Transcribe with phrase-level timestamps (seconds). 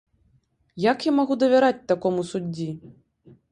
[0.85, 2.69] Як я магу давяраць такому суддзі?